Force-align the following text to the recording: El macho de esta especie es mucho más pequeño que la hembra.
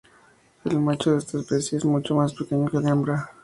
El 0.65 0.79
macho 0.79 1.11
de 1.11 1.19
esta 1.19 1.37
especie 1.37 1.77
es 1.77 1.85
mucho 1.85 2.15
más 2.15 2.33
pequeño 2.33 2.67
que 2.71 2.79
la 2.79 2.89
hembra. 2.89 3.29